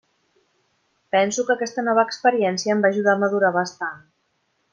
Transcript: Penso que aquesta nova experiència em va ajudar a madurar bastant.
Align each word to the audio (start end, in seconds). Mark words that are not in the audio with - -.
Penso 1.15 1.45
que 1.49 1.53
aquesta 1.57 1.83
nova 1.89 2.07
experiència 2.09 2.75
em 2.77 2.83
va 2.87 2.93
ajudar 2.95 3.15
a 3.15 3.23
madurar 3.27 3.53
bastant. 3.61 4.03